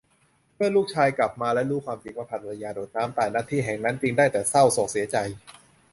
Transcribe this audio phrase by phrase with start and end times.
[0.55, 5.17] เมื่อลูกชายกลับมาและรู้ความจริงว่าภรรยาโดดน้ำตาย ณ ที่แห่งนั้นจึงได้แต่ เศร้าโศกเสียใจ